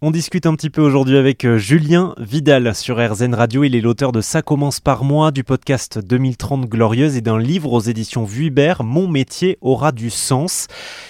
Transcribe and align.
On 0.00 0.12
discute 0.12 0.46
un 0.46 0.54
petit 0.54 0.70
peu 0.70 0.80
aujourd'hui 0.80 1.16
avec 1.16 1.44
euh, 1.44 1.58
Julien 1.58 2.14
Vidal 2.18 2.72
sur 2.76 2.98
RZN 2.98 3.34
Radio. 3.34 3.64
Il 3.64 3.74
est 3.74 3.80
l'auteur 3.80 4.12
de 4.12 4.20
Ça 4.20 4.42
commence 4.42 4.78
par 4.78 5.02
moi, 5.02 5.32
du 5.32 5.42
podcast 5.42 5.98
2030 5.98 6.66
Glorieuse 6.66 7.16
et 7.16 7.20
d'un 7.20 7.36
livre 7.36 7.72
aux 7.72 7.80
éditions 7.80 8.22
Vuibert, 8.22 8.84
Mon 8.84 9.08
métier 9.08 9.58
aura 9.60 9.90
du 9.90 10.10
sens. 10.10 10.68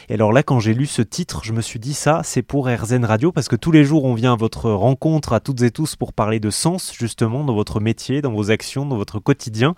Et 0.09 0.14
alors 0.14 0.32
là, 0.32 0.43
quand 0.43 0.59
j'ai 0.59 0.72
lu 0.72 0.87
ce 0.87 1.03
titre, 1.03 1.43
je 1.45 1.53
me 1.53 1.61
suis 1.61 1.79
dit 1.79 1.93
ça, 1.93 2.22
c'est 2.24 2.40
pour 2.40 2.66
RZN 2.66 3.04
Radio 3.04 3.30
parce 3.30 3.48
que 3.48 3.56
tous 3.56 3.72
les 3.72 3.85
jours, 3.85 4.04
on 4.04 4.14
vient 4.14 4.32
à 4.32 4.37
votre 4.37 4.71
rencontre 4.71 5.34
à 5.34 5.41
toutes 5.41 5.61
et 5.61 5.70
tous 5.70 5.95
pour 5.95 6.14
parler 6.14 6.41
de 6.41 6.48
sens, 6.48 6.95
justement, 6.98 7.45
dans 7.45 7.55
votre 7.55 7.80
métier, 7.80 8.23
dans 8.23 8.32
vos 8.32 8.50
actions, 8.50 8.86
dans 8.86 8.96
votre 8.96 9.18
quotidien. 9.18 9.75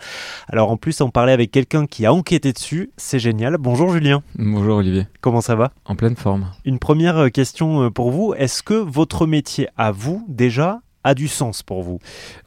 Alors 0.46 0.70
en 0.70 0.76
plus, 0.76 1.00
en 1.00 1.10
parler 1.10 1.32
avec 1.32 1.50
quelqu'un 1.50 1.86
qui 1.86 2.06
a 2.06 2.14
enquêté 2.14 2.52
dessus, 2.52 2.92
c'est 2.96 3.18
génial. 3.18 3.56
Bonjour 3.58 3.92
Julien. 3.92 4.22
Bonjour 4.38 4.76
Olivier. 4.76 5.08
Comment 5.20 5.40
ça 5.40 5.56
va? 5.56 5.72
En 5.84 5.96
pleine 5.96 6.14
forme. 6.14 6.46
Une 6.64 6.78
première 6.78 7.16
euh, 7.16 7.28
question 7.28 7.82
euh, 7.82 7.90
pour 7.90 8.12
vous. 8.12 8.34
Est-ce 8.34 8.62
que 8.62 8.74
votre 8.74 8.99
métier 9.26 9.68
à 9.76 9.92
vous, 9.92 10.24
déjà, 10.28 10.80
a 11.02 11.14
du 11.14 11.28
sens 11.28 11.62
pour 11.62 11.82
vous 11.82 11.98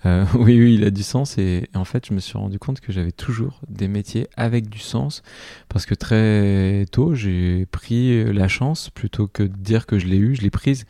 euh, 0.05 0.25
Oui, 0.35 0.59
oui, 0.59 0.75
il 0.75 0.83
a 0.83 0.91
du 0.91 1.03
sens. 1.03 1.37
Et, 1.37 1.69
en 1.73 1.85
fait, 1.85 2.05
je 2.05 2.13
me 2.13 2.19
suis 2.19 2.37
rendu 2.37 2.59
compte 2.59 2.79
que 2.79 2.91
j'avais 2.91 3.11
toujours 3.11 3.61
des 3.67 3.87
métiers 3.87 4.27
avec 4.35 4.69
du 4.69 4.79
sens. 4.79 5.23
Parce 5.69 5.85
que 5.85 5.95
très 5.95 6.85
tôt, 6.91 7.15
j'ai 7.15 7.65
pris 7.67 8.23
la 8.31 8.47
chance, 8.47 8.89
plutôt 8.89 9.27
que 9.27 9.43
de 9.43 9.55
dire 9.57 9.85
que 9.85 9.97
je 9.97 10.05
l'ai 10.05 10.17
eu, 10.17 10.35
je 10.35 10.41
l'ai 10.41 10.51
prise, 10.51 10.85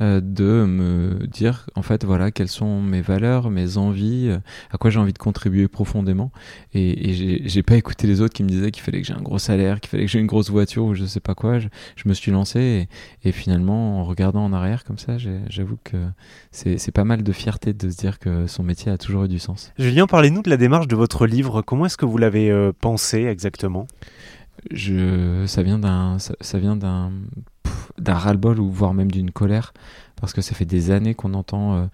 euh, 0.00 0.20
de 0.20 0.64
me 0.66 1.26
dire, 1.26 1.66
en 1.74 1.82
fait, 1.82 2.04
voilà, 2.04 2.30
quelles 2.30 2.48
sont 2.48 2.82
mes 2.82 3.00
valeurs, 3.00 3.50
mes 3.50 3.78
envies, 3.78 4.28
euh, 4.28 4.38
à 4.70 4.78
quoi 4.78 4.90
j'ai 4.90 4.98
envie 4.98 5.12
de 5.12 5.18
contribuer 5.18 5.68
profondément. 5.68 6.32
Et, 6.74 7.10
et 7.10 7.48
j'ai 7.48 7.62
pas 7.62 7.76
écouté 7.76 8.06
les 8.06 8.20
autres 8.20 8.34
qui 8.34 8.44
me 8.44 8.48
disaient 8.48 8.70
qu'il 8.70 8.82
fallait 8.82 9.00
que 9.00 9.06
j'ai 9.06 9.14
un 9.14 9.22
gros 9.22 9.38
salaire, 9.38 9.80
qu'il 9.80 9.90
fallait 9.90 10.04
que 10.04 10.10
j'ai 10.10 10.18
une 10.18 10.26
grosse 10.26 10.50
voiture 10.50 10.84
ou 10.84 10.94
je 10.94 11.04
sais 11.06 11.20
pas 11.20 11.34
quoi. 11.34 11.58
Je, 11.58 11.68
je 11.96 12.08
me 12.08 12.14
suis 12.14 12.30
lancé 12.30 12.88
et, 13.22 13.28
et, 13.28 13.32
finalement, 13.32 14.00
en 14.00 14.04
regardant 14.04 14.44
en 14.44 14.52
arrière 14.52 14.84
comme 14.84 14.98
ça, 14.98 15.16
j'avoue 15.48 15.78
que 15.82 15.96
c'est 16.50 16.92
pas 16.92 17.04
mal 17.04 17.22
de 17.22 17.32
fierté 17.32 17.72
de 17.72 17.90
se 17.90 17.96
dire 17.96 18.18
que 18.18 18.46
son 18.46 18.62
métier 18.62 18.92
a 18.92 18.98
toujours 18.98 19.24
eu 19.24 19.28
du 19.28 19.38
sens. 19.38 19.72
Julien, 19.78 20.06
parlez-nous 20.06 20.42
de 20.42 20.50
la 20.50 20.56
démarche 20.56 20.88
de 20.88 20.96
votre 20.96 21.26
livre. 21.26 21.62
Comment 21.62 21.86
est-ce 21.86 21.96
que 21.96 22.06
vous 22.06 22.18
l'avez 22.18 22.50
euh, 22.50 22.72
pensé 22.78 23.24
exactement? 23.24 23.86
Je, 24.70 25.44
ça 25.46 25.62
vient 25.62 25.78
d'un, 25.78 26.18
ça, 26.18 26.58
vient 26.58 26.76
d'un, 26.76 27.12
d'un 27.98 28.14
ras-le-bol 28.14 28.60
ou 28.60 28.70
voire 28.70 28.94
même 28.94 29.10
d'une 29.10 29.30
colère, 29.30 29.72
parce 30.20 30.32
que 30.32 30.40
ça 30.40 30.54
fait 30.54 30.64
des 30.64 30.90
années 30.90 31.14
qu'on 31.14 31.34
entend 31.34 31.74
euh, 31.74 31.86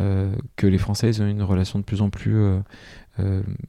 euh, 0.00 0.36
que 0.56 0.66
les 0.66 0.78
Français 0.78 1.20
ont 1.20 1.26
une 1.26 1.42
relation 1.42 1.78
de 1.78 1.84
plus 1.84 2.02
en 2.02 2.10
plus 2.10 2.36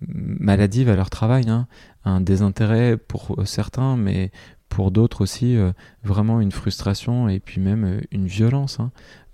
maladive 0.07 0.89
à 0.89 0.95
leur 0.95 1.11
travail, 1.11 1.47
hein. 1.49 1.67
un 2.03 2.19
désintérêt 2.19 2.97
pour 2.97 3.35
certains, 3.45 3.95
mais 3.95 4.31
pour 4.69 4.89
d'autres 4.89 5.21
aussi 5.21 5.55
vraiment 6.03 6.41
une 6.41 6.51
frustration 6.51 7.29
et 7.29 7.39
puis 7.39 7.61
même 7.61 8.01
une 8.11 8.25
violence. 8.25 8.79
Hein. 8.79 8.91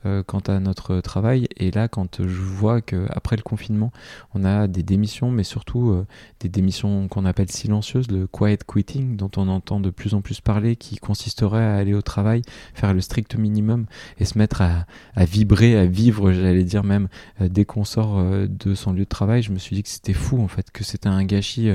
Euh, 0.07 0.23
quant 0.25 0.39
à 0.39 0.59
notre 0.59 0.99
travail. 0.99 1.47
Et 1.57 1.69
là, 1.69 1.87
quand 1.87 2.23
je 2.25 2.41
vois 2.41 2.81
qu'après 2.81 3.35
le 3.35 3.43
confinement, 3.43 3.91
on 4.33 4.43
a 4.43 4.67
des 4.67 4.81
démissions, 4.81 5.29
mais 5.29 5.43
surtout 5.43 5.91
euh, 5.91 6.07
des 6.39 6.49
démissions 6.49 7.07
qu'on 7.07 7.23
appelle 7.23 7.51
silencieuses, 7.51 8.09
le 8.09 8.25
quiet 8.25 8.57
quitting, 8.65 9.15
dont 9.15 9.29
on 9.37 9.47
entend 9.47 9.79
de 9.79 9.91
plus 9.91 10.15
en 10.15 10.21
plus 10.21 10.41
parler, 10.41 10.75
qui 10.75 10.95
consisterait 10.95 11.63
à 11.63 11.75
aller 11.75 11.93
au 11.93 12.01
travail, 12.01 12.41
faire 12.73 12.95
le 12.95 13.01
strict 13.01 13.35
minimum 13.35 13.85
et 14.17 14.25
se 14.25 14.39
mettre 14.39 14.63
à, 14.63 14.87
vibrer, 15.17 15.77
à 15.77 15.85
vivre, 15.85 16.31
j'allais 16.31 16.63
dire 16.63 16.83
même, 16.83 17.07
euh, 17.39 17.47
dès 17.47 17.65
qu'on 17.65 17.83
sort 17.83 18.23
de 18.23 18.73
son 18.73 18.93
lieu 18.93 19.03
de 19.03 19.09
travail, 19.09 19.43
je 19.43 19.51
me 19.51 19.59
suis 19.59 19.75
dit 19.75 19.83
que 19.83 19.89
c'était 19.89 20.13
fou, 20.13 20.41
en 20.41 20.47
fait, 20.47 20.71
que 20.71 20.83
c'était 20.83 21.09
un 21.09 21.23
gâchis 21.23 21.69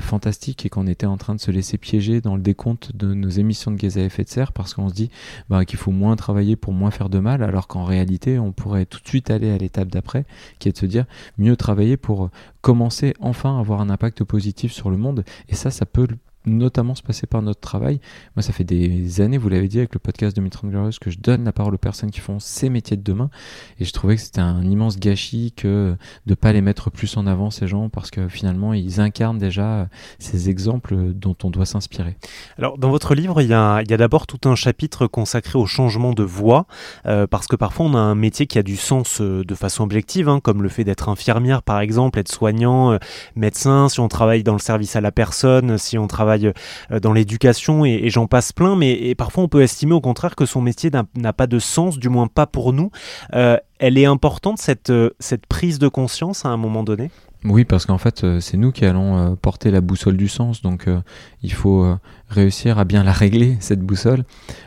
fantastique 0.00 0.64
et 0.64 0.70
qu'on 0.70 0.86
était 0.86 1.06
en 1.06 1.18
train 1.18 1.34
de 1.34 1.40
se 1.40 1.50
laisser 1.50 1.76
piéger 1.76 2.22
dans 2.22 2.36
le 2.36 2.42
décompte 2.42 2.96
de 2.96 3.12
nos 3.12 3.28
émissions 3.28 3.70
de 3.70 3.76
gaz 3.76 3.98
à 3.98 4.02
effet 4.02 4.24
de 4.24 4.30
serre 4.30 4.52
parce 4.52 4.72
qu'on 4.72 4.88
se 4.88 4.94
dit 4.94 5.10
bah, 5.50 5.66
qu'il 5.66 5.78
faut 5.78 5.90
moins 5.90 6.16
travailler 6.16 6.56
pour 6.56 6.72
moins 6.72 6.90
faire 6.90 7.10
de 7.10 7.18
mal. 7.18 7.42
Alors 7.58 7.66
qu'en 7.66 7.82
réalité, 7.82 8.38
on 8.38 8.52
pourrait 8.52 8.86
tout 8.86 9.00
de 9.00 9.08
suite 9.08 9.30
aller 9.30 9.50
à 9.50 9.58
l'étape 9.58 9.88
d'après, 9.88 10.26
qui 10.60 10.68
est 10.68 10.72
de 10.72 10.76
se 10.78 10.86
dire 10.86 11.06
mieux 11.38 11.56
travailler 11.56 11.96
pour 11.96 12.30
commencer 12.60 13.14
enfin 13.18 13.56
à 13.56 13.58
avoir 13.58 13.80
un 13.80 13.90
impact 13.90 14.22
positif 14.22 14.70
sur 14.72 14.90
le 14.90 14.96
monde. 14.96 15.24
Et 15.48 15.56
ça, 15.56 15.72
ça 15.72 15.84
peut 15.84 16.06
notamment 16.48 16.94
se 16.94 17.02
passer 17.02 17.26
par 17.26 17.42
notre 17.42 17.60
travail. 17.60 18.00
Moi, 18.36 18.42
ça 18.42 18.52
fait 18.52 18.64
des 18.64 19.20
années, 19.20 19.38
vous 19.38 19.48
l'avez 19.48 19.68
dit 19.68 19.78
avec 19.78 19.94
le 19.94 20.00
podcast 20.00 20.36
de 20.36 20.40
Mitran 20.40 20.68
Glorious, 20.68 20.98
que 21.00 21.10
je 21.10 21.18
donne 21.18 21.44
la 21.44 21.52
parole 21.52 21.74
aux 21.74 21.78
personnes 21.78 22.10
qui 22.10 22.20
font 22.20 22.38
ces 22.38 22.70
métiers 22.70 22.96
de 22.96 23.02
demain. 23.02 23.30
Et 23.78 23.84
je 23.84 23.92
trouvais 23.92 24.16
que 24.16 24.22
c'était 24.22 24.40
un 24.40 24.62
immense 24.62 24.98
gâchis 24.98 25.52
que 25.56 25.96
de 26.26 26.34
pas 26.34 26.52
les 26.52 26.60
mettre 26.60 26.90
plus 26.90 27.16
en 27.16 27.26
avant, 27.26 27.50
ces 27.50 27.66
gens, 27.66 27.88
parce 27.88 28.10
que 28.10 28.28
finalement, 28.28 28.72
ils 28.74 29.00
incarnent 29.00 29.38
déjà 29.38 29.88
ces 30.18 30.50
exemples 30.50 31.12
dont 31.14 31.36
on 31.44 31.50
doit 31.50 31.66
s'inspirer. 31.66 32.16
Alors, 32.58 32.78
dans 32.78 32.90
votre 32.90 33.14
livre, 33.14 33.40
il 33.40 33.48
y 33.48 33.54
a, 33.54 33.82
d'abord 33.82 34.26
tout 34.26 34.48
un 34.48 34.54
chapitre 34.54 35.06
consacré 35.06 35.58
au 35.58 35.66
changement 35.66 36.12
de 36.12 36.22
voix, 36.22 36.66
euh, 37.06 37.26
parce 37.26 37.46
que 37.46 37.56
parfois, 37.56 37.86
on 37.86 37.94
a 37.94 37.98
un 37.98 38.14
métier 38.14 38.46
qui 38.46 38.58
a 38.58 38.62
du 38.62 38.76
sens 38.76 39.20
euh, 39.20 39.44
de 39.44 39.54
façon 39.54 39.84
objective, 39.84 40.28
hein, 40.28 40.40
comme 40.40 40.62
le 40.62 40.68
fait 40.68 40.84
d'être 40.84 41.08
infirmière, 41.08 41.62
par 41.62 41.80
exemple, 41.80 42.18
être 42.18 42.30
soignant, 42.30 42.92
euh, 42.92 42.98
médecin, 43.34 43.88
si 43.88 44.00
on 44.00 44.08
travaille 44.08 44.42
dans 44.42 44.52
le 44.52 44.58
service 44.58 44.96
à 44.96 45.00
la 45.00 45.12
personne, 45.12 45.78
si 45.78 45.98
on 45.98 46.06
travaille 46.06 46.37
euh, 46.46 47.00
dans 47.00 47.12
l'éducation 47.12 47.84
et, 47.84 48.08
j'en 48.10 48.26
passe 48.26 48.52
plein, 48.52 48.76
mais 48.76 49.14
parfois 49.14 49.44
on 49.44 49.48
peut 49.48 49.62
estimer 49.62 49.92
au 49.92 50.00
contraire 50.00 50.36
que 50.36 50.46
son 50.46 50.60
métier 50.60 50.90
n'a 51.16 51.32
pas 51.32 51.46
de 51.46 51.58
sens, 51.58 51.98
du 51.98 52.08
moins 52.08 52.26
pas 52.26 52.46
pour 52.46 52.72
nous. 52.72 52.90
Euh, 53.34 53.56
elle 53.78 53.98
est 53.98 54.06
importante 54.06 54.58
cette, 54.58 54.90
euh, 54.90 55.10
cette 55.20 55.46
prise 55.46 55.78
de 55.78 55.88
conscience 55.88 56.44
à 56.44 56.48
un 56.48 56.56
moment 56.56 56.82
donné? 56.82 57.10
Oui, 57.44 57.64
parce 57.64 57.86
qu'en 57.86 57.98
fait, 57.98 58.24
euh, 58.24 58.40
c'est 58.40 58.56
nous 58.56 58.72
qui 58.72 58.84
allons 58.84 59.16
euh, 59.16 59.34
porter 59.36 59.70
la 59.70 59.80
boussole 59.80 60.16
du 60.16 60.26
sens, 60.26 60.60
donc 60.60 60.88
euh, 60.88 61.00
il 61.42 61.52
faut 61.52 61.96
réussir 62.28 62.78
à 62.80 62.84
bien 62.84 63.04
la 63.04 63.12
régler, 63.12 63.56
cette 63.60 63.80
boussole. 63.80 64.24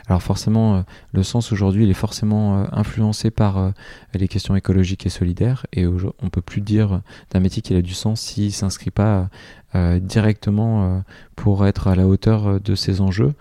Alors 0.08 0.24
forcément, 0.24 0.86
le 1.12 1.24
sens 1.24 1.52
aujourd'hui, 1.52 1.84
il 1.84 1.90
est 1.90 1.96
forcément 1.96 2.66
influencé 2.72 3.30
par 3.30 3.74
les 4.14 4.28
questions 4.28 4.56
écologiques 4.56 5.06
et 5.06 5.10
solidaires, 5.10 5.66
et 5.74 5.86
on 5.86 6.30
peut 6.30 6.42
plus 6.42 6.62
dire 6.62 7.02
d'un 7.32 7.40
métier 7.40 7.62
qu'il 7.62 7.76
a 7.76 7.82
du 7.82 7.94
sens 7.94 8.22
s'il 8.22 8.54
s'inscrit 8.54 8.92
pas 8.92 9.30
directement 9.74 11.04
pour 11.36 11.66
être 11.66 11.88
à 11.88 11.96
la 11.96 12.08
hauteur 12.08 12.60
de 12.60 12.76
ces 12.76 13.02
enjeux, 13.02 13.34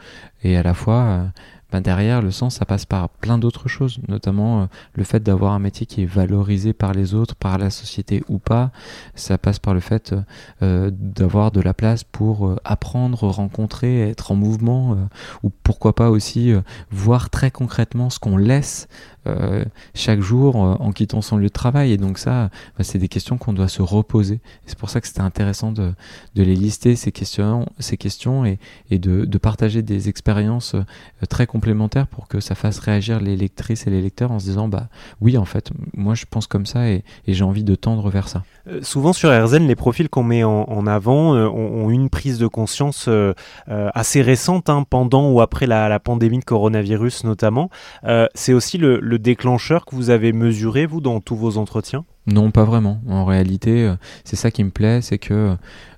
et 0.42 0.56
à 0.56 0.62
la 0.62 0.74
fois 0.74 1.26
ben 1.72 1.81
derrière, 1.81 2.22
le 2.22 2.31
sens, 2.31 2.56
ça 2.56 2.64
passe 2.64 2.84
par 2.84 3.08
plein 3.08 3.38
d'autres 3.38 3.69
choses, 3.69 3.98
notamment 4.08 4.62
euh, 4.62 4.66
le 4.94 5.04
fait 5.04 5.22
d'avoir 5.22 5.53
un 5.53 5.58
métier 5.58 5.86
qui 5.86 6.03
est 6.03 6.06
valorisé 6.06 6.72
par 6.72 6.92
les 6.92 7.14
autres, 7.14 7.34
par 7.34 7.58
la 7.58 7.70
société 7.70 8.22
ou 8.28 8.38
pas. 8.38 8.70
Ça 9.14 9.38
passe 9.38 9.58
par 9.58 9.75
le 9.75 9.81
fait 9.81 10.14
euh, 10.62 10.91
d'avoir 10.92 11.53
de 11.53 11.60
la 11.60 11.75
place 11.75 12.04
pour 12.04 12.47
euh, 12.47 12.56
apprendre, 12.64 13.28
rencontrer, 13.28 14.08
être 14.08 14.32
en 14.32 14.34
mouvement, 14.34 14.97
ou 15.42 15.50
pourquoi 15.62 15.94
pas 15.94 16.10
aussi 16.10 16.53
voir 16.91 17.31
très 17.31 17.50
concrètement 17.50 18.10
ce 18.10 18.19
qu'on 18.19 18.37
laisse 18.37 18.88
euh, 19.26 19.66
chaque 19.92 20.20
jour 20.20 20.56
euh, 20.56 20.76
en 20.81 20.92
quittant 20.92 21.20
son 21.20 21.37
lieu 21.37 21.48
de 21.48 21.52
travail. 21.52 21.92
Et 21.92 21.98
donc 21.98 22.16
ça, 22.16 22.48
bah, 22.78 22.84
c'est 22.84 22.98
des 22.98 23.08
questions 23.08 23.37
qu'on 23.37 23.52
doit 23.52 23.69
se 23.69 23.82
reposer. 23.82 24.41
C'est 24.64 24.78
pour 24.78 24.88
ça 24.88 25.02
que 25.02 25.06
c'était 25.06 25.20
intéressant 25.20 25.72
de, 25.72 25.92
de, 26.34 26.42
les 26.42 26.56
lister, 26.56 26.97
ces 26.97 27.12
questions, 27.12 27.66
ces 27.78 27.98
questions 27.98 28.47
et, 28.47 28.58
et 28.91 28.98
de, 28.98 29.26
de, 29.26 29.38
partager 29.38 29.82
des 29.82 30.08
expériences 30.08 30.75
euh, 30.75 30.84
très 31.28 31.47
complémentaires 31.60 32.06
pour 32.06 32.26
que 32.26 32.41
ça 32.41 32.54
fasse 32.54 32.78
réagir 32.78 33.21
les 33.21 33.37
lectrices 33.37 33.87
et 33.87 33.91
les 33.91 34.00
lecteurs 34.00 34.32
en 34.32 34.38
se 34.38 34.47
disant, 34.47 34.69
bah 34.69 34.88
oui, 35.21 35.37
en 35.37 35.44
fait, 35.44 35.71
moi 35.94 36.15
je 36.15 36.25
pense 36.28 36.47
comme 36.47 36.65
ça 36.65 36.88
et, 36.88 37.04
et 37.26 37.34
j'ai 37.34 37.44
envie 37.44 37.65
de 37.65 37.75
tendre 37.75 38.09
vers 38.09 38.28
ça. 38.28 38.43
souvent 38.81 39.12
sur 39.12 39.31
RZN, 39.31 39.66
les 39.66 39.76
profils 39.76 40.09
qu'on 40.09 40.22
met 40.22 40.43
en, 40.43 40.62
en 40.62 40.87
avant 40.87 41.34
ont, 41.34 41.84
ont, 41.84 41.91
une 41.91 42.09
prise 42.09 42.38
de 42.38 42.47
conscience 42.47 43.09
assez 43.66 44.22
récente, 44.22 44.70
hein, 44.70 44.84
pendant 44.88 45.31
ou 45.31 45.41
après 45.41 45.66
la, 45.66 45.88
la, 45.88 46.00
pandémie 46.00 46.38
de 46.38 46.44
coronavirus 46.44 47.25
notamment. 47.25 47.69
c'est 48.34 48.54
aussi 48.54 48.78
le 48.78 49.10
le 49.10 49.19
déclencheur 49.19 49.84
que 49.84 49.97
vous 49.97 50.10
avez 50.10 50.32
mesuré, 50.32 50.87
vous, 50.87 51.00
dans 51.00 51.20
tous 51.20 51.37
vos 51.37 51.59
entretiens? 51.59 52.04
Non, 52.26 52.50
pas 52.50 52.65
vraiment. 52.65 53.00
En 53.09 53.25
réalité, 53.25 53.87
euh, 53.87 53.97
c'est 54.25 54.37
ça 54.37 54.50
qui 54.50 54.62
me 54.62 54.70
plaît, 54.70 55.00
c'est 55.03 55.19
que 55.19 55.56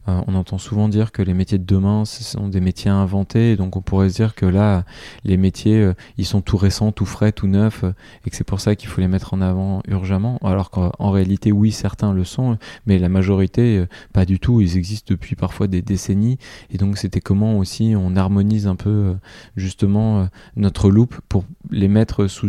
euh, 0.09 0.21
on 0.27 0.35
entend 0.35 0.59
souvent 0.59 0.89
dire 0.89 1.13
que 1.13 1.23
les 1.23 1.35
métiers 1.35 1.59
de 1.59 1.65
demain, 1.65 2.05
ce 2.05 2.25
sont 2.25 2.49
des 2.49 2.61
métiers 2.61 2.91
inventés, 2.91 3.57
donc 3.57 3.77
on 3.77 3.83
pourrait 3.83 4.09
se 4.09 4.17
dire 4.17 4.35
que 4.35 4.47
là, 4.47 4.85
les 5.25 5.37
métiers, 5.37 5.81
euh, 5.81 5.95
ils 6.19 6.27
sont 6.27 6.41
tout 6.41 6.57
récents, 6.57 6.91
tout 6.91 7.07
frais, 7.07 7.31
tout 7.31 7.47
neufs, 7.47 7.85
euh, 7.85 7.95
et 8.27 8.31
que 8.31 8.37
c'est 8.37 8.45
pour 8.45 8.61
ça 8.61 8.75
qu'il 8.75 8.89
faut 8.89 9.01
les 9.01 9.09
mettre 9.09 9.33
en 9.35 9.41
avant 9.41 9.81
urgemment, 9.87 10.39
alors 10.43 10.71
qu'en 10.71 11.11
réalité, 11.11 11.53
oui, 11.53 11.71
certains 11.71 12.13
le 12.13 12.25
sont, 12.25 12.59
mais 12.87 12.99
la 12.99 13.09
majorité, 13.09 13.85
pas 14.13 14.25
du 14.25 14.41
tout, 14.41 14.61
ils 14.61 14.77
existent 14.77 15.07
depuis 15.13 15.37
parfois 15.37 15.69
des 15.69 15.83
décennies, 15.83 16.39
et 16.71 16.79
donc 16.79 16.99
c'était 16.99 17.21
comment 17.21 17.59
aussi 17.59 17.95
on 17.97 18.17
harmonise 18.17 18.67
un 18.67 18.77
peu 18.77 19.15
justement 19.57 20.29
notre 20.57 20.91
loupe 20.91 21.21
pour 21.29 21.45
les 21.71 21.89
mettre 21.89 22.27
sous 22.27 22.49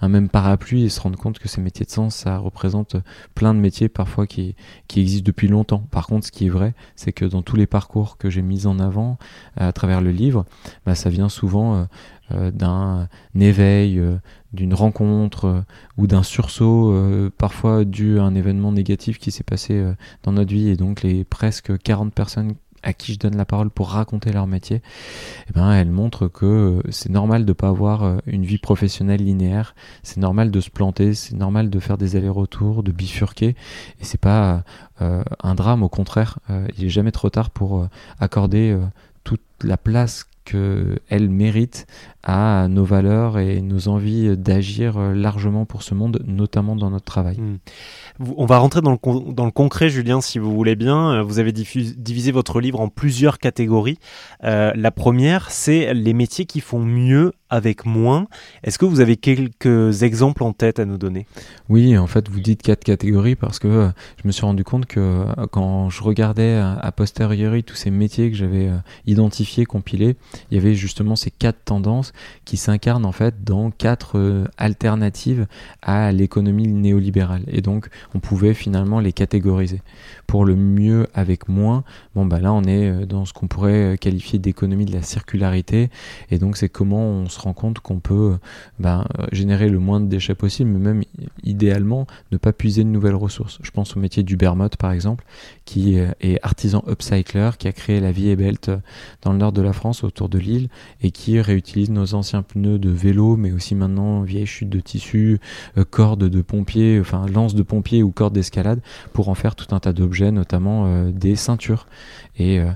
un 0.00 0.08
même 0.08 0.28
parapluie 0.28 0.84
et 0.84 0.88
se 0.88 1.00
rendre 1.00 1.18
compte 1.18 1.38
que 1.38 1.48
ces 1.48 1.60
métiers 1.60 1.86
de 1.86 1.90
sens, 1.90 2.14
ça 2.14 2.38
représente 2.38 2.96
plein 3.34 3.54
de 3.54 3.58
métiers 3.58 3.88
parfois 3.88 4.26
qui, 4.26 4.54
qui 4.88 5.00
existent 5.00 5.26
depuis 5.26 5.48
longtemps. 5.48 5.84
Par 5.90 6.06
contre, 6.06 6.26
ce 6.26 6.32
qui 6.32 6.46
est 6.46 6.50
vrai, 6.50 6.74
c'est 6.96 7.12
que 7.12 7.24
dans 7.24 7.42
tous 7.42 7.56
les 7.56 7.66
parcours 7.66 8.16
que 8.16 8.30
j'ai 8.30 8.42
mis 8.42 8.66
en 8.66 8.78
avant 8.78 9.18
euh, 9.60 9.68
à 9.68 9.72
travers 9.72 10.00
le 10.00 10.10
livre, 10.10 10.44
bah, 10.86 10.94
ça 10.94 11.10
vient 11.10 11.28
souvent 11.28 11.74
euh, 11.74 11.84
euh, 12.32 12.50
d'un 12.50 13.08
éveil, 13.38 14.00
d'une 14.52 14.74
rencontre 14.74 15.64
ou 15.96 16.06
d'un 16.06 16.22
sursaut, 16.22 16.94
parfois 17.38 17.84
dû 17.84 18.18
à 18.18 18.24
un 18.24 18.34
événement 18.34 18.72
négatif 18.72 19.18
qui 19.18 19.30
s'est 19.30 19.44
passé 19.44 19.82
dans 20.22 20.32
notre 20.32 20.52
vie. 20.52 20.68
Et 20.68 20.76
donc 20.76 21.02
les 21.02 21.24
presque 21.24 21.76
40 21.78 22.12
personnes 22.14 22.54
à 22.82 22.92
qui 22.92 23.14
je 23.14 23.18
donne 23.18 23.36
la 23.36 23.44
parole 23.44 23.70
pour 23.70 23.90
raconter 23.90 24.32
leur 24.32 24.46
métier, 24.46 24.82
eh 25.48 25.52
ben, 25.52 25.72
elles 25.72 25.90
montrent 25.90 26.28
que 26.28 26.82
c'est 26.90 27.10
normal 27.10 27.44
de 27.44 27.52
pas 27.52 27.68
avoir 27.68 28.20
une 28.26 28.44
vie 28.44 28.58
professionnelle 28.58 29.24
linéaire, 29.24 29.74
c'est 30.02 30.20
normal 30.20 30.50
de 30.50 30.60
se 30.60 30.70
planter, 30.70 31.14
c'est 31.14 31.36
normal 31.36 31.70
de 31.70 31.80
faire 31.80 31.98
des 31.98 32.16
allers-retours, 32.16 32.82
de 32.82 32.92
bifurquer, 32.92 33.48
et 34.00 34.04
c'est 34.04 34.20
pas 34.20 34.64
un 35.00 35.54
drame, 35.54 35.82
au 35.82 35.88
contraire, 35.88 36.38
il 36.76 36.84
est 36.84 36.90
jamais 36.90 37.12
trop 37.12 37.30
tard 37.30 37.50
pour 37.50 37.88
accorder 38.20 38.76
toute 39.24 39.42
la 39.62 39.76
place 39.76 40.26
qu'elle 40.44 41.30
mérite 41.30 41.86
à 42.22 42.68
nos 42.68 42.84
valeurs 42.84 43.38
et 43.38 43.60
nos 43.62 43.88
envies 43.88 44.36
d'agir 44.36 44.98
largement 44.98 45.64
pour 45.66 45.82
ce 45.82 45.94
monde, 45.94 46.22
notamment 46.26 46.76
dans 46.76 46.90
notre 46.90 47.04
travail. 47.04 47.38
Hmm. 47.38 47.56
On 48.36 48.46
va 48.46 48.58
rentrer 48.58 48.80
dans 48.80 48.90
le, 48.92 49.50
concret, 49.50 49.88
Julien, 49.88 50.20
si 50.20 50.38
vous 50.38 50.54
voulez 50.54 50.76
bien. 50.76 51.12
Euh, 51.12 51.22
vous 51.22 51.38
avez 51.38 51.52
divisé 51.52 52.32
votre 52.32 52.60
livre 52.60 52.80
en 52.80 52.88
plusieurs 52.88 53.38
catégories. 53.38 53.98
Euh, 54.44 54.72
la 54.74 54.90
première, 54.90 55.50
c'est 55.50 55.94
les 55.94 56.12
métiers 56.12 56.44
qui 56.44 56.60
font 56.60 56.80
mieux 56.80 57.32
avec 57.52 57.86
moins. 57.86 58.26
Est-ce 58.64 58.78
que 58.78 58.84
vous 58.84 59.00
avez 59.00 59.16
quelques 59.16 60.02
exemples 60.02 60.42
en 60.42 60.52
tête 60.52 60.78
à 60.78 60.84
nous 60.84 60.98
donner? 60.98 61.26
Oui, 61.68 61.96
en 61.96 62.06
fait, 62.06 62.28
vous 62.28 62.40
dites 62.40 62.62
quatre 62.62 62.82
catégories 62.82 63.36
parce 63.36 63.58
que 63.58 63.68
euh, 63.68 63.88
je 64.20 64.26
me 64.26 64.32
suis 64.32 64.44
rendu 64.44 64.64
compte 64.64 64.86
que 64.86 65.24
quand 65.52 65.90
je 65.90 66.02
regardais 66.02 66.56
à 66.56 66.90
posteriori 66.92 67.62
tous 67.62 67.76
ces 67.76 67.90
métiers 67.90 68.30
que 68.30 68.36
j'avais 68.36 68.70
identifiés, 69.06 69.66
compilés, 69.66 70.16
il 70.50 70.56
y 70.56 70.60
avait 70.60 70.74
justement 70.74 71.16
ces 71.16 71.30
quatre 71.30 71.64
tendances 71.64 72.12
qui 72.44 72.56
s'incarne 72.56 73.04
en 73.04 73.12
fait 73.12 73.44
dans 73.44 73.70
quatre 73.70 74.18
euh, 74.18 74.44
alternatives 74.56 75.46
à 75.82 76.12
l'économie 76.12 76.68
néolibérale. 76.68 77.44
Et 77.48 77.60
donc 77.60 77.88
on 78.14 78.20
pouvait 78.20 78.54
finalement 78.54 79.00
les 79.00 79.12
catégoriser. 79.12 79.82
Pour 80.26 80.44
le 80.44 80.56
mieux 80.56 81.06
avec 81.14 81.48
moins, 81.48 81.84
bon 82.14 82.26
bah 82.26 82.40
là 82.40 82.52
on 82.52 82.64
est 82.64 82.88
euh, 82.88 83.06
dans 83.06 83.24
ce 83.24 83.32
qu'on 83.32 83.46
pourrait 83.46 83.94
euh, 83.94 83.96
qualifier 83.96 84.38
d'économie 84.38 84.86
de 84.86 84.92
la 84.92 85.02
circularité. 85.02 85.90
Et 86.30 86.38
donc 86.38 86.56
c'est 86.56 86.68
comment 86.68 87.04
on 87.04 87.28
se 87.28 87.38
rend 87.42 87.52
compte 87.52 87.80
qu'on 87.80 88.00
peut 88.00 88.36
bah, 88.78 89.06
générer 89.32 89.68
le 89.68 89.78
moins 89.78 90.00
de 90.00 90.06
déchets 90.06 90.34
possible, 90.34 90.70
mais 90.70 90.78
même 90.78 91.02
idéalement 91.42 92.06
ne 92.30 92.36
pas 92.36 92.52
puiser 92.52 92.84
de 92.84 92.88
nouvelles 92.88 93.14
ressources. 93.14 93.58
Je 93.62 93.70
pense 93.70 93.96
au 93.96 94.00
métier 94.00 94.22
du 94.22 94.36
Bermotte 94.36 94.76
par 94.76 94.92
exemple, 94.92 95.24
qui 95.64 95.96
est 95.96 96.38
artisan 96.42 96.82
upcycler, 96.88 97.50
qui 97.58 97.68
a 97.68 97.72
créé 97.72 98.00
la 98.00 98.12
Vie 98.12 98.28
et 98.28 98.36
Belt 98.36 98.70
dans 99.22 99.32
le 99.32 99.38
nord 99.38 99.52
de 99.52 99.62
la 99.62 99.72
France 99.72 100.04
autour 100.04 100.28
de 100.28 100.38
Lille 100.38 100.68
et 101.02 101.10
qui 101.10 101.40
réutilise 101.40 101.90
nos 101.90 102.14
anciens 102.14 102.42
pneus 102.42 102.78
de 102.78 102.90
vélo, 102.90 103.36
mais 103.36 103.52
aussi 103.52 103.74
maintenant 103.74 104.22
vieilles 104.22 104.46
chutes 104.46 104.68
de 104.68 104.80
tissu, 104.80 105.40
euh, 105.78 105.84
cordes 105.84 106.24
de 106.24 106.42
pompiers, 106.42 106.98
enfin 107.00 107.26
lances 107.26 107.54
de 107.54 107.62
pompiers 107.62 108.02
ou 108.02 108.10
cordes 108.10 108.34
d'escalade, 108.34 108.80
pour 109.12 109.28
en 109.28 109.34
faire 109.34 109.54
tout 109.54 109.74
un 109.74 109.80
tas 109.80 109.92
d'objets, 109.92 110.30
notamment 110.30 110.84
euh, 110.86 111.10
des 111.10 111.36
ceintures. 111.36 111.86
Et, 112.38 112.60
euh, 112.60 112.70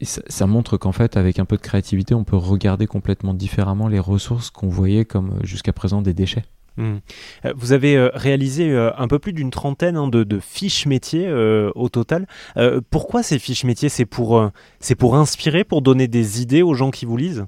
ça, 0.00 0.46
montre 0.46 0.76
qu'en 0.76 0.92
fait, 0.92 1.16
avec 1.16 1.40
un 1.40 1.44
peu 1.44 1.56
de 1.56 1.62
créativité, 1.62 2.14
on 2.14 2.22
peut 2.22 2.36
regarder 2.36 2.86
complètement 2.86 3.34
différemment 3.34 3.75
les 3.86 3.98
ressources 3.98 4.50
qu'on 4.50 4.68
voyait 4.68 5.04
comme 5.04 5.38
jusqu'à 5.44 5.72
présent 5.72 6.00
des 6.00 6.14
déchets. 6.14 6.44
Hmm. 6.76 6.98
Vous 7.56 7.72
avez 7.72 8.08
réalisé 8.12 8.76
un 8.96 9.08
peu 9.08 9.18
plus 9.18 9.32
d'une 9.32 9.50
trentaine 9.50 9.96
hein, 9.96 10.08
de, 10.08 10.38
fiches 10.38 10.86
métiers 10.86 11.30
au 11.74 11.88
total. 11.88 12.26
pourquoi 12.90 13.22
ces 13.22 13.38
fiches 13.38 13.64
métiers? 13.64 13.88
C'est 13.88 14.06
pour, 14.06 14.50
pour 14.98 15.16
inspirer, 15.16 15.64
pour 15.64 15.82
donner 15.82 16.08
des 16.08 16.42
idées 16.42 16.62
aux 16.62 16.74
gens 16.74 16.90
qui 16.90 17.06
vous 17.06 17.16
lisent? 17.16 17.46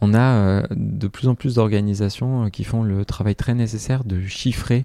On 0.00 0.14
a 0.14 0.20
euh, 0.20 0.62
de 0.70 1.08
plus 1.08 1.28
en 1.28 1.34
plus 1.34 1.56
d'organisations 1.56 2.44
euh, 2.44 2.48
qui 2.48 2.64
font 2.64 2.82
le 2.82 3.04
travail 3.04 3.34
très 3.34 3.54
nécessaire 3.54 4.04
de 4.04 4.20
chiffrer 4.26 4.84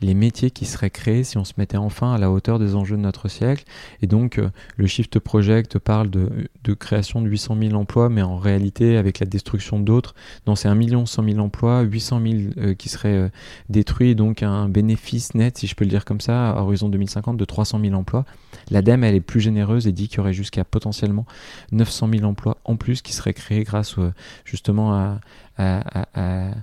les 0.00 0.14
métiers 0.14 0.50
qui 0.50 0.64
seraient 0.64 0.90
créés 0.90 1.24
si 1.24 1.38
on 1.38 1.44
se 1.44 1.54
mettait 1.58 1.76
enfin 1.76 2.12
à 2.12 2.18
la 2.18 2.30
hauteur 2.30 2.58
des 2.58 2.76
enjeux 2.76 2.96
de 2.96 3.02
notre 3.02 3.28
siècle. 3.28 3.64
Et 4.00 4.06
donc, 4.06 4.38
euh, 4.38 4.50
le 4.76 4.86
Shift 4.86 5.18
Project 5.18 5.78
parle 5.78 6.10
de, 6.10 6.48
création 6.74 7.22
de 7.22 7.28
800 7.28 7.56
000 7.60 7.74
emplois, 7.74 8.08
mais 8.08 8.22
en 8.22 8.36
réalité, 8.36 8.96
avec 8.96 9.20
la 9.20 9.26
destruction 9.26 9.80
d'autres, 9.80 10.14
c'est 10.54 10.68
1 10.68 10.74
million 10.74 11.06
100 11.06 11.24
000 11.24 11.38
emplois, 11.38 11.80
800 11.80 12.20
000 12.56 12.74
qui 12.74 12.88
seraient 12.88 13.27
détruits, 13.68 14.14
donc 14.14 14.42
un 14.42 14.68
bénéfice 14.68 15.34
net, 15.34 15.58
si 15.58 15.66
je 15.66 15.74
peux 15.74 15.84
le 15.84 15.90
dire 15.90 16.04
comme 16.04 16.20
ça, 16.20 16.50
à 16.50 16.60
horizon 16.62 16.88
2050 16.88 17.36
de 17.36 17.44
300 17.44 17.80
000 17.80 17.94
emplois. 17.94 18.24
L'ADEME, 18.70 19.04
elle 19.04 19.14
est 19.14 19.20
plus 19.20 19.40
généreuse 19.40 19.86
et 19.86 19.92
dit 19.92 20.08
qu'il 20.08 20.18
y 20.18 20.20
aurait 20.20 20.32
jusqu'à 20.32 20.64
potentiellement 20.64 21.26
900 21.72 22.08
000 22.12 22.24
emplois 22.24 22.58
en 22.64 22.76
plus 22.76 23.02
qui 23.02 23.12
seraient 23.12 23.34
créés 23.34 23.64
grâce 23.64 23.96
justement 24.44 25.18
à, 25.58 26.54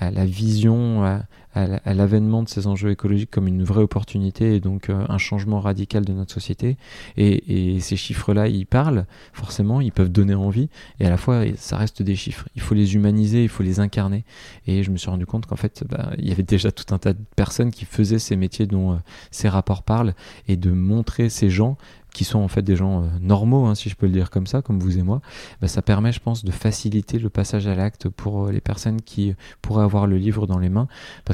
la 0.00 0.24
vision, 0.24 1.20
l'avènement 1.54 2.42
de 2.42 2.48
ces 2.48 2.66
enjeux 2.66 2.90
écologiques 2.90 3.30
comme 3.30 3.48
une 3.48 3.64
vraie 3.64 3.82
opportunité 3.82 4.54
et 4.54 4.60
donc 4.60 4.88
euh, 4.88 5.04
un 5.08 5.18
changement 5.18 5.60
radical 5.60 6.04
de 6.04 6.12
notre 6.12 6.32
société. 6.32 6.76
Et, 7.16 7.80
ces 7.80 7.96
chiffres-là, 7.96 8.48
ils 8.48 8.66
parlent, 8.66 9.06
forcément, 9.32 9.80
ils 9.80 9.92
peuvent 9.92 10.10
donner 10.10 10.34
envie, 10.34 10.68
et 11.00 11.06
à 11.06 11.10
la 11.10 11.16
fois, 11.16 11.42
ça 11.56 11.76
reste 11.76 12.02
des 12.02 12.14
chiffres. 12.14 12.48
Il 12.54 12.60
faut 12.60 12.74
les 12.74 12.94
humaniser, 12.94 13.42
il 13.42 13.48
faut 13.48 13.62
les 13.62 13.80
incarner. 13.80 14.24
Et 14.66 14.82
je 14.82 14.90
me 14.90 14.96
suis 14.96 15.10
rendu 15.10 15.26
compte 15.26 15.46
qu'en 15.46 15.56
fait, 15.56 15.84
bah, 15.88 16.10
il 16.18 16.28
y 16.28 16.32
avait 16.32 16.42
déjà 16.42 16.70
tout 16.70 16.94
un 16.94 16.98
tas 16.98 17.12
de 17.12 17.24
personnes 17.36 17.70
qui 17.70 17.84
faisaient 17.84 18.18
ces 18.18 18.36
métiers 18.36 18.66
dont 18.66 18.92
euh, 18.92 18.96
ces 19.30 19.48
rapports 19.48 19.82
parlent, 19.82 20.14
et 20.46 20.56
de 20.56 20.70
montrer 20.70 21.30
ces 21.30 21.50
gens 21.50 21.76
qui 22.12 22.24
sont 22.24 22.40
en 22.40 22.48
fait 22.48 22.62
des 22.62 22.76
gens 22.76 23.02
euh, 23.02 23.06
normaux, 23.20 23.66
hein, 23.66 23.74
si 23.74 23.88
je 23.88 23.96
peux 23.96 24.06
le 24.06 24.12
dire 24.12 24.30
comme 24.30 24.46
ça, 24.46 24.62
comme 24.62 24.80
vous 24.80 24.98
et 24.98 25.02
moi, 25.02 25.20
bah, 25.60 25.68
ça 25.68 25.82
permet, 25.82 26.12
je 26.12 26.20
pense, 26.20 26.44
de 26.44 26.50
faciliter 26.50 27.18
le 27.18 27.30
passage 27.30 27.66
à 27.66 27.74
l'acte 27.74 28.08
pour 28.08 28.48
les 28.48 28.60
personnes 28.60 29.00
qui 29.02 29.34
pourraient 29.62 29.84
avoir 29.84 30.06
le 30.06 30.16
livre 30.16 30.46
dans 30.46 30.58
les 30.58 30.68
mains, 30.68 30.88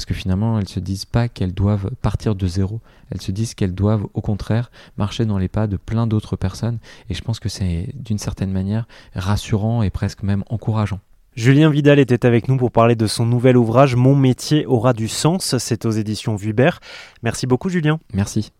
parce 0.07 0.19
que 0.19 0.23
finalement, 0.23 0.61
elles 0.61 0.69
se 0.69 0.79
disent 0.79 1.05
pas 1.05 1.29
qu'elles 1.29 1.53
doivent 1.53 1.91
partir 2.01 2.37
de 2.37 2.47
zéro, 2.47 2.81
elles 3.11 3.21
se 3.21 3.33
disent 3.33 3.55
qu'elles 3.55 3.75
doivent, 3.75 4.07
au 4.15 4.21
contraire, 4.21 4.71
marcher 4.97 5.25
dans 5.25 5.37
les 5.37 5.49
pas 5.49 5.67
de 5.67 5.77
plein 5.77 6.07
d'autres 6.07 6.37
personnes, 6.37 6.79
et 7.11 7.15
je 7.15 7.23
pense 7.23 7.41
que 7.41 7.49
c'est 7.49 7.89
d'une 7.93 8.19
certaine 8.19 8.53
manière 8.53 8.87
rassurant 9.17 9.83
et 9.83 9.91
presque 9.91 10.23
même 10.23 10.45
encourageant. 10.49 11.01
Julien 11.35 11.71
Vidal 11.71 11.99
était 11.99 12.25
avec 12.25 12.47
nous 12.47 12.57
pour 12.57 12.71
parler 12.71 12.95
de 12.95 13.09
son 13.09 13.27
nouvel 13.27 13.57
ouvrage 13.57 13.97
Mon 13.97 14.15
métier 14.15 14.65
aura 14.65 14.93
du 14.93 15.09
sens. 15.09 15.59
C'est 15.59 15.85
aux 15.85 15.91
éditions 15.91 16.35
Vuibert. 16.35 16.81
Merci 17.23 17.47
beaucoup 17.47 17.69
Julien. 17.69 17.99
Merci. 18.15 18.53